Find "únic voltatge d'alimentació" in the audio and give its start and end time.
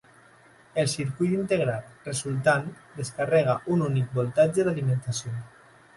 3.89-5.37